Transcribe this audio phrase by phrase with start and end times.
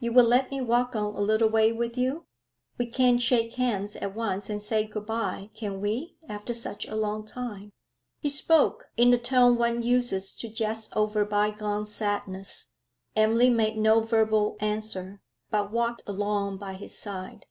[0.00, 2.24] 'You will let me walk on a little way with you?
[2.78, 6.96] We can't shake hands at once and say good bye, can we, after such a
[6.96, 7.72] long time?'
[8.18, 12.72] He spoke in the tone one uses to jest over bygone sadness.
[13.14, 15.20] Emily made no verbal answer,
[15.50, 17.44] but walked along by his side.